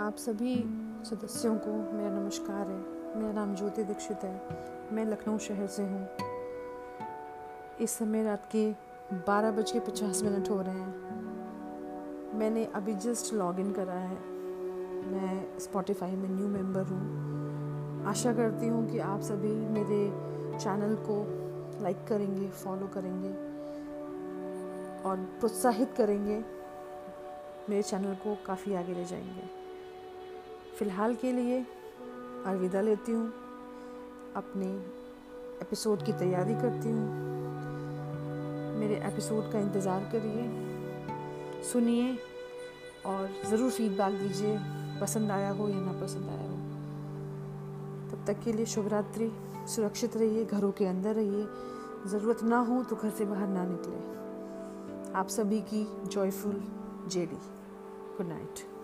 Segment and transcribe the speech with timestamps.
[0.00, 0.56] आप सभी
[1.04, 2.78] सदस्यों को मेरा नमस्कार है।
[3.20, 4.42] मेरा नाम ज्योति दीक्षित है।
[4.92, 6.08] मैं लखनऊ शहर से हूँ।
[7.80, 8.70] इस समय रात के
[9.12, 10.94] बारह बज के पचास मिनट हो रहे हैं।
[12.38, 14.16] मैंने अभी जस्ट लॉग इन करा है।
[15.06, 20.10] मैं स्पॉटिफाई में न्यू मेंबर हूँ। आशा करती हूँ कि आप सभी मेरे
[20.58, 21.24] चैनल को
[21.82, 23.32] लाइक करेंगे फॉलो करेंगे
[25.08, 26.44] और प्रोत्साहित करेंगे।
[27.70, 29.60] मेरे चैनल को काफ़ी आगे ले जाएँगे।
[30.80, 31.66] फ़िलहाल के लिए
[32.46, 33.26] अलविदा लेती हूँ।
[34.36, 34.66] अपने
[35.62, 37.08] एपिसोड की तैयारी करती हूँ।
[38.78, 40.46] मेरे एपिसोड का इंतज़ार करिए,
[41.62, 42.18] सुनिए
[43.06, 44.56] और ज़रूर फीडबैक दीजिए,
[45.00, 46.56] पसंद आया हो या ना पसंद आया हो।
[48.10, 49.32] तब तक के लिए शुभ रात्रि।
[49.66, 51.46] सुरक्षित रहिए, घरों के अंदर रहिए।
[52.10, 56.62] ज़रूरत ना हो तो घर से बाहर ना निकले। आप सभी की जॉयफुल
[57.08, 57.38] जेडी
[58.16, 58.79] गुड नाइट